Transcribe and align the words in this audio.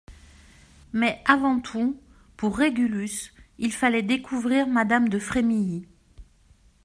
Mais, 0.93 1.21
avant 1.25 1.59
tout, 1.59 1.95
pour 2.35 2.57
Régulus, 2.57 3.35
il 3.59 3.71
fallait 3.71 4.01
découvrir 4.01 4.65
madame 4.65 5.09
de 5.09 5.19
Frémilly. 5.19 5.87